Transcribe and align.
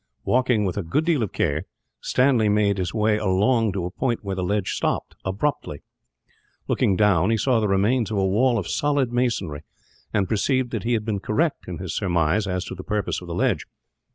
Walking 0.25 0.65
with 0.65 0.77
a 0.77 0.81
good 0.81 1.05
deal 1.05 1.21
of 1.21 1.31
care, 1.31 1.65
Stanley 1.99 2.49
made 2.49 2.79
his 2.79 2.91
way 2.91 3.19
along 3.19 3.73
to 3.73 3.85
a 3.85 3.91
point 3.91 4.23
where 4.23 4.35
the 4.35 4.41
ledge 4.43 4.71
stopped, 4.73 5.15
abruptly. 5.23 5.83
Looking 6.67 6.95
down, 6.95 7.29
he 7.29 7.37
saw 7.37 7.59
the 7.59 7.67
remains 7.67 8.09
of 8.09 8.17
a 8.17 8.25
wall 8.25 8.57
of 8.57 8.67
solid 8.67 9.13
masonry, 9.13 9.61
and 10.11 10.27
perceived 10.27 10.71
that 10.71 10.85
he 10.85 10.93
had 10.93 11.05
been 11.05 11.19
correct 11.19 11.67
in 11.67 11.77
his 11.77 11.95
surmise 11.95 12.47
as 12.47 12.65
to 12.65 12.73
the 12.73 12.83
purpose 12.83 13.21
of 13.21 13.27
the 13.27 13.35
ledge. 13.35 13.67